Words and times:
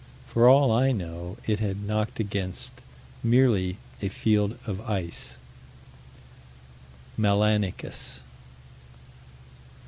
For 0.25 0.49
all 0.49 0.71
I 0.71 0.91
know 0.93 1.37
it 1.45 1.59
had 1.59 1.83
knocked 1.83 2.19
against 2.19 2.81
merely 3.21 3.77
a 4.01 4.09
field 4.09 4.57
of 4.65 4.81
ice. 4.89 5.37
Melanicus. 7.19 8.21